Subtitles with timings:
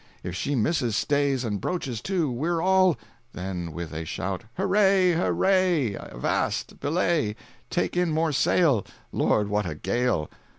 [0.23, 5.13] If she misses stays and broaches to, We're all"—then with a shout, "Huray!
[5.13, 5.93] huray!
[5.95, 6.79] Avast!
[6.79, 7.35] belay!
[7.69, 8.83] Take in more sail!
[9.11, 10.27] Lord, what a gale!